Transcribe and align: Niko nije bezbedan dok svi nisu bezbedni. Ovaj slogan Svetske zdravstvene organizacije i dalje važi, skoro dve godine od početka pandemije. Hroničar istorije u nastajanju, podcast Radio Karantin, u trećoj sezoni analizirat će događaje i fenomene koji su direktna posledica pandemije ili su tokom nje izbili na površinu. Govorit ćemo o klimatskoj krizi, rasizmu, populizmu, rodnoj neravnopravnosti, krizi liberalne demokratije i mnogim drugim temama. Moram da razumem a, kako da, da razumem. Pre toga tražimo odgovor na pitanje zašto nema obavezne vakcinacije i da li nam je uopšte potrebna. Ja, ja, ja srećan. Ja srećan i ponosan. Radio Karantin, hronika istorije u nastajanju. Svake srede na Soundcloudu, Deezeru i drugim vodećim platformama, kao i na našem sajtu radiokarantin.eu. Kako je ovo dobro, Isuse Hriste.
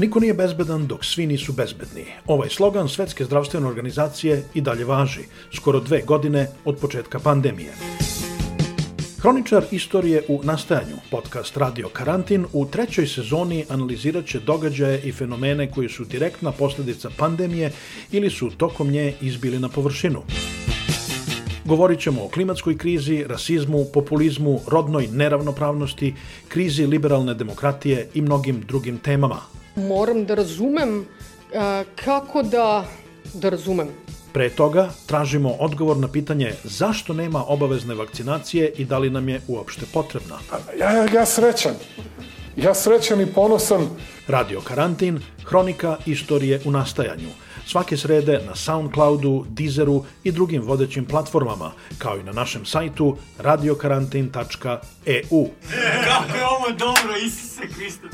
Niko 0.00 0.20
nije 0.20 0.34
bezbedan 0.34 0.86
dok 0.86 1.04
svi 1.04 1.26
nisu 1.26 1.52
bezbedni. 1.52 2.04
Ovaj 2.26 2.48
slogan 2.48 2.88
Svetske 2.88 3.24
zdravstvene 3.24 3.66
organizacije 3.66 4.44
i 4.54 4.60
dalje 4.60 4.84
važi, 4.84 5.20
skoro 5.56 5.80
dve 5.80 6.00
godine 6.02 6.48
od 6.64 6.76
početka 6.76 7.18
pandemije. 7.18 7.72
Hroničar 9.18 9.64
istorije 9.70 10.22
u 10.28 10.40
nastajanju, 10.44 10.96
podcast 11.10 11.56
Radio 11.56 11.88
Karantin, 11.88 12.46
u 12.52 12.66
trećoj 12.66 13.06
sezoni 13.06 13.64
analizirat 13.68 14.26
će 14.26 14.40
događaje 14.40 15.02
i 15.04 15.12
fenomene 15.12 15.70
koji 15.70 15.88
su 15.88 16.04
direktna 16.04 16.52
posledica 16.52 17.10
pandemije 17.16 17.72
ili 18.12 18.30
su 18.30 18.50
tokom 18.50 18.90
nje 18.90 19.14
izbili 19.20 19.58
na 19.58 19.68
površinu. 19.68 20.22
Govorit 21.64 22.00
ćemo 22.00 22.24
o 22.24 22.28
klimatskoj 22.28 22.78
krizi, 22.78 23.24
rasizmu, 23.28 23.84
populizmu, 23.94 24.60
rodnoj 24.66 25.08
neravnopravnosti, 25.12 26.14
krizi 26.48 26.86
liberalne 26.86 27.34
demokratije 27.34 28.08
i 28.14 28.20
mnogim 28.20 28.64
drugim 28.68 28.98
temama. 28.98 29.59
Moram 29.76 30.24
da 30.24 30.34
razumem 30.34 31.06
a, 31.54 31.84
kako 32.04 32.42
da, 32.42 32.84
da 33.34 33.48
razumem. 33.48 33.88
Pre 34.32 34.50
toga 34.50 34.90
tražimo 35.06 35.50
odgovor 35.50 35.96
na 35.96 36.08
pitanje 36.08 36.52
zašto 36.64 37.12
nema 37.12 37.44
obavezne 37.46 37.94
vakcinacije 37.94 38.72
i 38.76 38.84
da 38.84 38.98
li 38.98 39.10
nam 39.10 39.28
je 39.28 39.40
uopšte 39.48 39.86
potrebna. 39.92 40.38
Ja, 40.78 40.92
ja, 40.92 41.06
ja 41.14 41.26
srećan. 41.26 41.74
Ja 42.56 42.74
srećan 42.74 43.20
i 43.20 43.26
ponosan. 43.26 43.88
Radio 44.28 44.60
Karantin, 44.60 45.20
hronika 45.44 45.96
istorije 46.06 46.60
u 46.64 46.70
nastajanju. 46.70 47.28
Svake 47.66 47.96
srede 47.96 48.40
na 48.46 48.54
Soundcloudu, 48.54 49.44
Deezeru 49.48 50.04
i 50.24 50.32
drugim 50.32 50.62
vodećim 50.62 51.06
platformama, 51.06 51.72
kao 51.98 52.18
i 52.18 52.22
na 52.22 52.32
našem 52.32 52.66
sajtu 52.66 53.16
radiokarantin.eu. 53.38 55.48
Kako 56.08 56.36
je 56.36 56.46
ovo 56.46 56.70
dobro, 56.78 57.16
Isuse 57.26 57.62
Hriste. 57.74 58.06